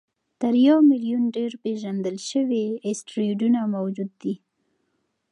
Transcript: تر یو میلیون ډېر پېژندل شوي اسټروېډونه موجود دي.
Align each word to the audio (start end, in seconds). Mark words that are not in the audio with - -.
تر 0.41 0.53
یو 0.67 0.77
میلیون 0.89 1.23
ډېر 1.37 1.51
پېژندل 1.63 2.17
شوي 2.29 2.65
اسټروېډونه 2.89 3.59
موجود 3.75 4.11
دي. 4.21 4.33